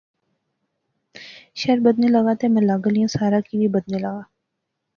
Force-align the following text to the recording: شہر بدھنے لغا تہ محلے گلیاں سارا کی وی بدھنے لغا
شہر 1.59 1.79
بدھنے 1.85 2.07
لغا 2.15 2.33
تہ 2.39 2.45
محلے 2.53 2.75
گلیاں 2.85 3.13
سارا 3.15 3.39
کی 3.47 3.53
وی 3.59 3.67
بدھنے 3.75 3.97
لغا 4.03 4.23